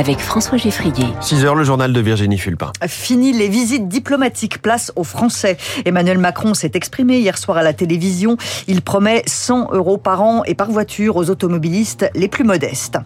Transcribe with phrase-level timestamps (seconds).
[0.00, 1.04] avec François Geffrier.
[1.20, 2.72] 6 heures, le journal de Virginie Fulpin.
[2.86, 5.58] Fini les visites diplomatiques, place aux Français.
[5.84, 8.38] Emmanuel Macron s'est exprimé hier soir à la télévision.
[8.66, 12.96] Il promet 100 euros par an et par voiture aux automobilistes les plus modestes.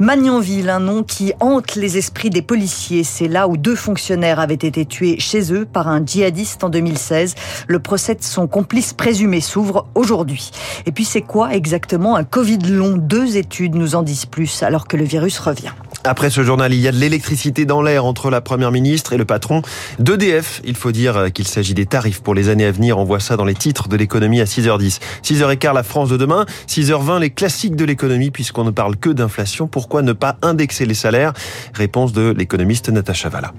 [0.00, 3.04] Magnanville, un nom qui hante les esprits des policiers.
[3.04, 7.36] C'est là où deux fonctionnaires avaient été tués chez eux par un djihadiste en 2016.
[7.68, 10.50] Le procès de son complice présumé s'ouvre aujourd'hui.
[10.84, 12.96] Et puis c'est quoi exactement un Covid long?
[12.96, 15.70] Deux études nous en disent plus alors que le virus revient.
[16.06, 19.16] Après ce journal, il y a de l'électricité dans l'air entre la première ministre et
[19.16, 19.62] le patron
[19.98, 20.60] d'EDF.
[20.64, 22.98] Il faut dire qu'il s'agit des tarifs pour les années à venir.
[22.98, 25.00] On voit ça dans les titres de l'économie à 6h10.
[25.22, 26.44] 6h15, la France de demain.
[26.68, 29.66] 6h20, les classiques de l'économie, puisqu'on ne parle que d'inflation.
[29.66, 31.32] Pourquoi ne pas indexer les salaires?
[31.72, 33.54] Réponse de l'économiste Natacha Valla.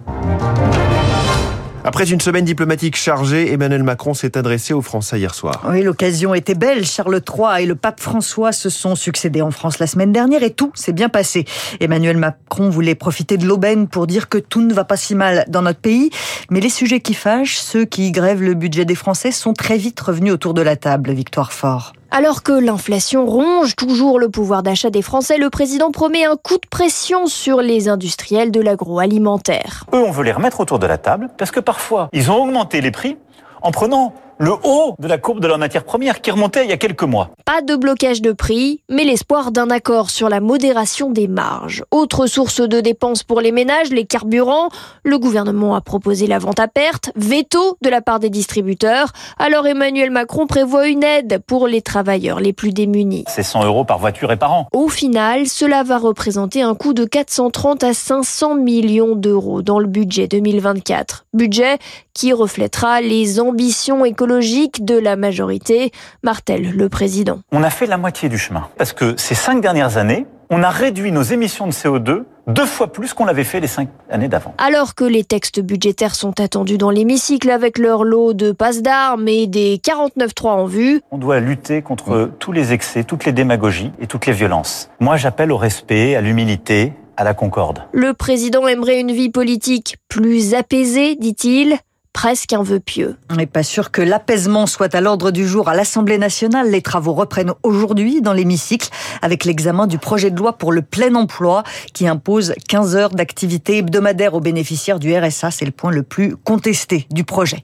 [1.87, 5.63] Après une semaine diplomatique chargée, Emmanuel Macron s'est adressé aux Français hier soir.
[5.69, 6.83] Oui, l'occasion était belle.
[6.83, 10.49] Charles III et le pape François se sont succédés en France la semaine dernière et
[10.49, 11.45] tout s'est bien passé.
[11.79, 15.45] Emmanuel Macron voulait profiter de l'aubaine pour dire que tout ne va pas si mal
[15.47, 16.09] dans notre pays.
[16.49, 19.99] Mais les sujets qui fâchent, ceux qui grèvent le budget des Français, sont très vite
[19.99, 21.11] revenus autour de la table.
[21.11, 21.93] Victoire Fort.
[22.17, 26.55] Alors que l'inflation ronge toujours le pouvoir d'achat des Français, le président promet un coup
[26.55, 29.83] de pression sur les industriels de l'agroalimentaire.
[29.93, 32.79] Eux, on veut les remettre autour de la table parce que parfois, ils ont augmenté
[32.79, 33.17] les prix
[33.61, 36.73] en prenant le haut de la courbe de la matière première qui remontait il y
[36.73, 37.29] a quelques mois.
[37.45, 41.83] Pas de blocage de prix, mais l'espoir d'un accord sur la modération des marges.
[41.91, 44.69] Autre source de dépenses pour les ménages, les carburants.
[45.03, 49.13] Le gouvernement a proposé la vente à perte, veto de la part des distributeurs.
[49.37, 53.23] Alors Emmanuel Macron prévoit une aide pour les travailleurs les plus démunis.
[53.27, 54.67] C'est 100 euros par voiture et par an.
[54.73, 59.87] Au final, cela va représenter un coût de 430 à 500 millions d'euros dans le
[59.87, 61.25] budget 2024.
[61.33, 61.77] Budget
[62.13, 65.91] qui reflètera les ambitions économiques de la majorité,
[66.23, 67.39] martèle le président.
[67.51, 68.67] On a fait la moitié du chemin.
[68.77, 72.91] Parce que ces cinq dernières années, on a réduit nos émissions de CO2 deux fois
[72.91, 74.53] plus qu'on l'avait fait les cinq années d'avant.
[74.59, 79.27] Alors que les textes budgétaires sont attendus dans l'hémicycle avec leur lot de passes d'armes
[79.27, 81.01] et des 49-3 en vue.
[81.11, 84.89] On doit lutter contre tous les excès, toutes les démagogies et toutes les violences.
[84.99, 87.83] Moi, j'appelle au respect, à l'humilité, à la concorde.
[87.93, 91.77] Le président aimerait une vie politique plus apaisée, dit-il
[92.15, 93.17] presque un vœu pieux.
[93.29, 96.71] On n'est pas sûr que l'apaisement soit à l'ordre du jour à l'Assemblée nationale.
[96.71, 98.87] Les travaux reprennent aujourd'hui dans l'hémicycle
[99.21, 103.79] avec l'examen du projet de loi pour le plein emploi qui impose 15 heures d'activité
[103.79, 105.51] hebdomadaire aux bénéficiaires du RSA.
[105.51, 107.61] C'est le point le plus contesté du projet.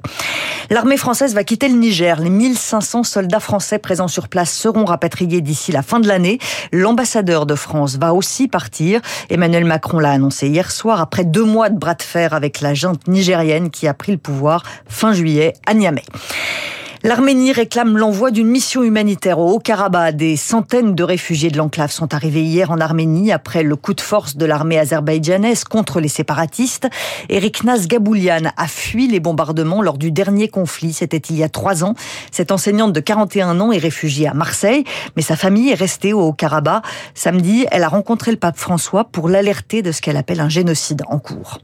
[0.70, 2.20] L'armée française va quitter le Niger.
[2.20, 6.40] Les 1500 soldats français présents sur place seront rapatriés d'ici la fin de l'année.
[6.74, 9.00] L'ambassadeur de France va aussi partir.
[9.30, 12.74] Emmanuel Macron l'a annoncé hier soir après deux mois de bras de fer avec la
[12.74, 14.41] junte nigérienne qui a pris le pouvoir
[14.88, 16.04] fin juillet à Niamey.
[17.04, 20.16] L'Arménie réclame l'envoi d'une mission humanitaire au Haut-Karabakh.
[20.16, 24.02] Des centaines de réfugiés de l'enclave sont arrivés hier en Arménie après le coup de
[24.02, 26.88] force de l'armée azerbaïdjanaise contre les séparatistes.
[27.28, 30.94] Eric Naz Gaboulian a fui les bombardements lors du dernier conflit.
[30.94, 31.96] C'était il y a trois ans.
[32.30, 34.84] Cette enseignante de 41 ans est réfugiée à Marseille,
[35.16, 36.84] mais sa famille est restée au Haut-Karabakh.
[37.16, 41.02] Samedi, elle a rencontré le pape François pour l'alerter de ce qu'elle appelle un génocide
[41.08, 41.58] en cours.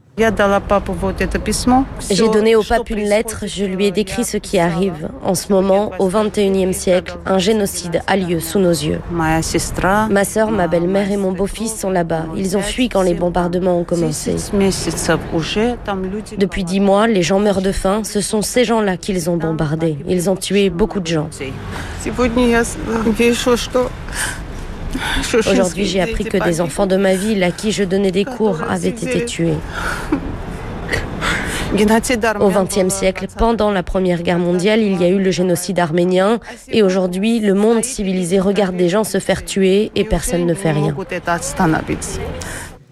[2.10, 5.08] J'ai donné au pape une lettre, je lui ai décrit ce qui arrive.
[5.28, 8.98] En ce moment, au XXIe siècle, un génocide a lieu sous nos yeux.
[10.10, 12.24] Ma sœur, ma belle-mère et mon beau-fils sont là-bas.
[12.34, 14.36] Ils ont fui quand les bombardements ont commencé.
[16.38, 18.04] Depuis dix mois, les gens meurent de faim.
[18.04, 19.98] Ce sont ces gens-là qu'ils ont bombardés.
[20.08, 21.28] Ils ont tué beaucoup de gens.
[25.34, 28.60] Aujourd'hui, j'ai appris que des enfants de ma ville à qui je donnais des cours
[28.66, 29.58] avaient été tués.
[32.40, 36.40] Au XXe siècle, pendant la Première Guerre mondiale, il y a eu le génocide arménien
[36.68, 40.72] et aujourd'hui, le monde civilisé regarde des gens se faire tuer et personne ne fait
[40.72, 40.94] rien.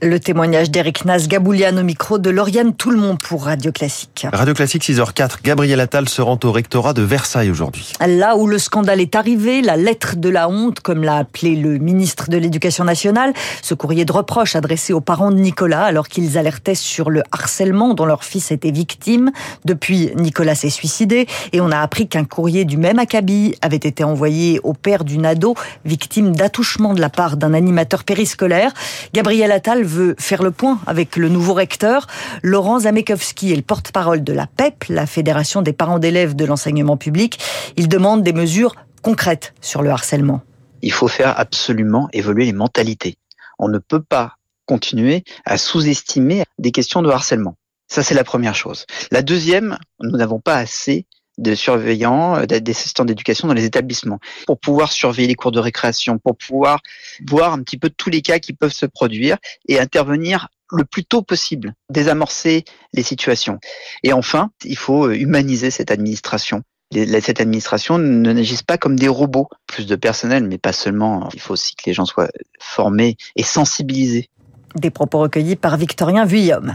[0.02, 4.26] Le témoignage d'Eric Nas Gaboulian au micro de Lauriane Tout le monde pour Radio Classique.
[4.30, 7.94] Radio Classique 6h04, Gabriel Attal se rend au rectorat de Versailles aujourd'hui.
[8.06, 11.78] Là où le scandale est arrivé, la lettre de la honte, comme l'a appelé le
[11.78, 13.32] ministre de l'Éducation nationale,
[13.62, 17.94] ce courrier de reproche adressé aux parents de Nicolas alors qu'ils alertaient sur le harcèlement
[17.94, 19.30] dont leur fils était victime.
[19.64, 24.04] Depuis, Nicolas s'est suicidé et on a appris qu'un courrier du même acabit avait été
[24.04, 25.54] envoyé au père d'une ado
[25.86, 28.74] victime d'attouchement de la part d'un animateur périscolaire.
[29.14, 32.06] Gabriel Attal veut faire le point avec le nouveau recteur.
[32.42, 36.96] Laurent Zamekowski est le porte-parole de la PEP, la Fédération des parents d'élèves de l'enseignement
[36.96, 37.38] public.
[37.76, 40.42] Il demande des mesures concrètes sur le harcèlement.
[40.82, 43.16] Il faut faire absolument évoluer les mentalités.
[43.58, 44.36] On ne peut pas
[44.66, 47.56] continuer à sous-estimer des questions de harcèlement.
[47.88, 48.84] Ça, c'est la première chose.
[49.12, 51.06] La deuxième, nous n'avons pas assez
[51.38, 56.36] de surveillants, d'assistants d'éducation dans les établissements, pour pouvoir surveiller les cours de récréation, pour
[56.36, 56.80] pouvoir
[57.26, 59.36] voir un petit peu tous les cas qui peuvent se produire
[59.68, 63.58] et intervenir le plus tôt possible, désamorcer les situations.
[64.02, 66.62] Et enfin, il faut humaniser cette administration
[66.92, 69.48] cette administration ne n'agisse pas comme des robots.
[69.66, 71.28] Plus de personnel, mais pas seulement.
[71.34, 72.30] Il faut aussi que les gens soient
[72.60, 74.30] formés et sensibilisés.
[74.76, 76.74] Des propos recueillis par Victorien Vuillaume.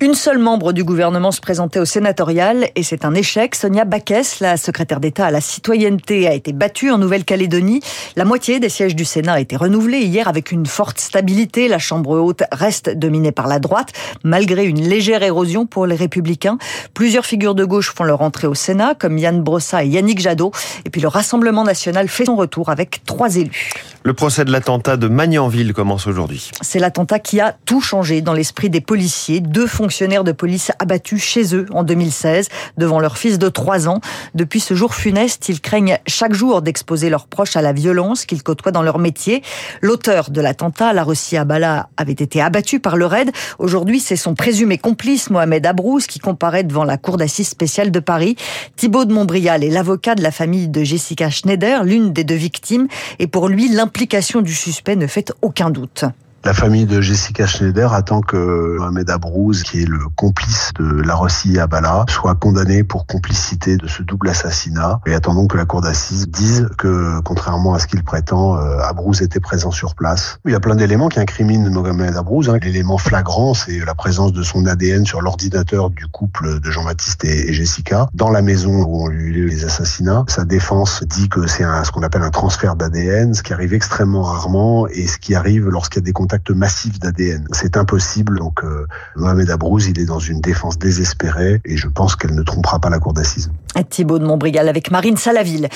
[0.00, 3.54] Une seule membre du gouvernement se présentait au sénatorial et c'est un échec.
[3.54, 7.80] Sonia Baquès, la secrétaire d'État à la citoyenneté, a été battue en Nouvelle-Calédonie.
[8.14, 11.68] La moitié des sièges du Sénat a été renouvelée hier avec une forte stabilité.
[11.68, 13.92] La Chambre haute reste dominée par la droite,
[14.22, 16.58] malgré une légère érosion pour les Républicains.
[16.92, 20.52] Plusieurs figures de gauche font leur entrée au Sénat, comme Yann Brossa et Yannick Jadot.
[20.84, 23.70] Et puis le Rassemblement national fait son retour avec trois élus.
[24.06, 26.52] Le procès de l'attentat de Magnanville commence aujourd'hui.
[26.60, 29.40] C'est l'attentat qui a tout changé dans l'esprit des policiers.
[29.40, 32.48] Deux fonctionnaires de police abattus chez eux en 2016
[32.78, 34.00] devant leur fils de 3 ans.
[34.36, 38.44] Depuis ce jour funeste, ils craignent chaque jour d'exposer leurs proches à la violence qu'ils
[38.44, 39.42] côtoient dans leur métier.
[39.82, 43.32] L'auteur de l'attentat, la Russie Abala, avait été abattu par le RAID.
[43.58, 47.98] Aujourd'hui, c'est son présumé complice, Mohamed Abrouz, qui comparaît devant la Cour d'assises spéciale de
[47.98, 48.36] Paris.
[48.76, 52.86] Thibaut de Montbrial est l'avocat de la famille de Jessica Schneider, l'une des deux victimes.
[53.18, 56.04] Et pour lui, l'implication du suspect ne fait aucun doute.
[56.46, 61.16] La famille de Jessica Schneider attend que Mohamed Abrouz, qui est le complice de la
[61.16, 65.00] Rossi Abala, soit condamné pour complicité de ce double assassinat.
[65.06, 69.22] Et attendons que la cour d'assises dise que, contrairement à ce qu'il prétend, euh, Abrouz
[69.22, 70.38] était présent sur place.
[70.46, 72.48] Il y a plein d'éléments qui incriminent Mohamed Abrouz.
[72.48, 72.58] Hein.
[72.62, 77.52] L'élément flagrant, c'est la présence de son ADN sur l'ordinateur du couple de Jean-Baptiste et
[77.52, 80.24] Jessica dans la maison où ont eu les assassinats.
[80.28, 84.22] Sa défense dit que c'est ce qu'on appelle un transfert d'ADN, ce qui arrive extrêmement
[84.22, 87.46] rarement et ce qui arrive lorsqu'il y a des contacts massif d'ADN.
[87.52, 88.38] C'est impossible.
[88.38, 88.86] Donc euh,
[89.16, 92.90] Mohamed Abrouz, il est dans une défense désespérée et je pense qu'elle ne trompera pas
[92.90, 93.50] la cour d'assises.
[93.82, 95.68] Thibault de Montbrigal avec Marine Salaville.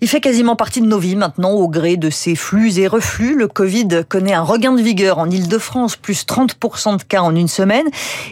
[0.00, 3.36] Il fait quasiment partie de nos vies maintenant au gré de ces flux et reflux.
[3.36, 7.48] Le Covid connaît un regain de vigueur en Ile-de-France, plus 30% de cas en une
[7.48, 7.86] semaine.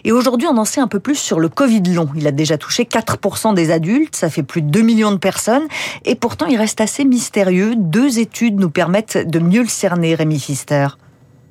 [0.05, 2.09] Et aujourd'hui, on en sait un peu plus sur le Covid long.
[2.17, 5.67] Il a déjà touché 4% des adultes, ça fait plus de 2 millions de personnes.
[6.05, 7.75] Et pourtant, il reste assez mystérieux.
[7.77, 10.88] Deux études nous permettent de mieux le cerner, Rémi Fister.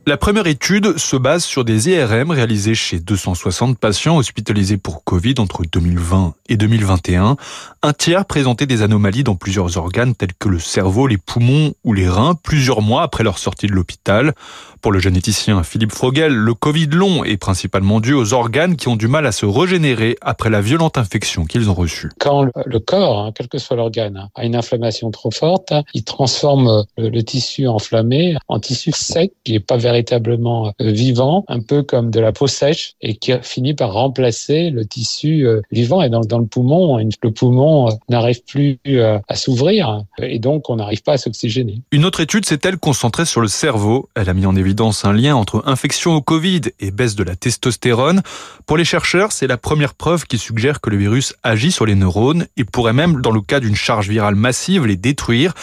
[0.07, 5.35] La première étude se base sur des IRM réalisés chez 260 patients hospitalisés pour Covid
[5.37, 7.35] entre 2020 et 2021.
[7.83, 11.93] Un tiers présentait des anomalies dans plusieurs organes tels que le cerveau, les poumons ou
[11.93, 14.33] les reins plusieurs mois après leur sortie de l'hôpital.
[14.81, 18.95] Pour le généticien Philippe Frogel, le Covid long est principalement dû aux organes qui ont
[18.95, 22.09] du mal à se régénérer après la violente infection qu'ils ont reçue.
[22.17, 26.85] Quand le corps, hein, quel que soit l'organe, a une inflammation trop forte, il transforme
[26.97, 32.11] le, tissu enflammé en tissu sec qui n'est pas véritablement euh, vivant, un peu comme
[32.11, 36.01] de la peau sèche et qui finit par remplacer le tissu euh, vivant.
[36.01, 38.79] Et donc dans le poumon, le poumon euh, n'arrive plus
[39.27, 41.81] à s'ouvrir et donc on n'arrive pas à s'oxygéner.
[41.91, 44.09] Une autre étude s'est-elle concentrée sur le cerveau.
[44.15, 47.35] Elle a mis en évidence un lien entre infection au Covid et baisse de la
[47.35, 48.21] testostérone.
[48.65, 51.95] Pour les chercheurs, c'est la première preuve qui suggère que le virus agit sur les
[51.95, 55.53] neurones et pourrait même, dans le cas d'une charge virale massive, les détruire.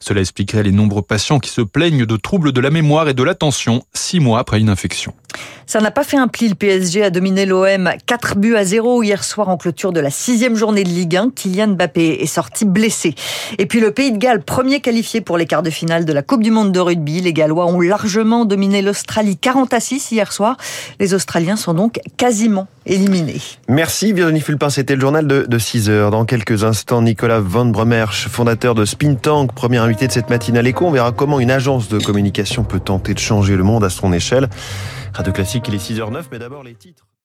[0.00, 3.22] Cela expliquerait les nombreux patients qui se plaignent de troubles de la mémoire et de
[3.22, 5.14] l'attention six mois après une infection.
[5.68, 6.48] Ça n'a pas fait un pli.
[6.48, 10.10] Le PSG a dominé l'OM 4 buts à 0 hier soir en clôture de la
[10.10, 11.30] sixième journée de Ligue 1.
[11.34, 13.16] Kylian Mbappé est sorti blessé.
[13.58, 16.22] Et puis le Pays de Galles, premier qualifié pour les quarts de finale de la
[16.22, 17.20] Coupe du Monde de rugby.
[17.20, 20.56] Les Gallois ont largement dominé l'Australie 40 à 6 hier soir.
[21.00, 23.40] Les Australiens sont donc quasiment éliminés.
[23.68, 26.12] Merci Virginie Fulpin, c'était le journal de, de 6 heures.
[26.12, 30.68] Dans quelques instants, Nicolas Van Bremersch, fondateur de Spin Tank, premier invité de cette matinale
[30.68, 30.86] éco.
[30.86, 34.12] On verra comment une agence de communication peut tenter de changer le monde à son
[34.12, 34.48] échelle.
[35.16, 37.05] Radio Classique, est 6h09, mais d'abord les titres.